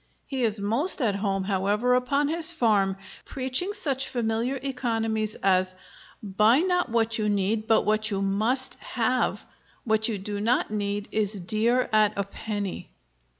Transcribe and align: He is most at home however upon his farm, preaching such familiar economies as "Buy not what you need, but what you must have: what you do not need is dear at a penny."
He 0.25 0.41
is 0.41 0.59
most 0.59 0.99
at 0.99 1.17
home 1.17 1.43
however 1.43 1.93
upon 1.93 2.27
his 2.27 2.51
farm, 2.51 2.97
preaching 3.23 3.71
such 3.71 4.09
familiar 4.09 4.55
economies 4.63 5.35
as 5.43 5.75
"Buy 6.23 6.61
not 6.61 6.89
what 6.89 7.19
you 7.19 7.29
need, 7.29 7.67
but 7.67 7.83
what 7.85 8.09
you 8.09 8.19
must 8.23 8.79
have: 8.79 9.45
what 9.83 10.07
you 10.09 10.17
do 10.17 10.41
not 10.41 10.71
need 10.71 11.07
is 11.11 11.39
dear 11.39 11.87
at 11.93 12.13
a 12.17 12.23
penny." 12.23 12.89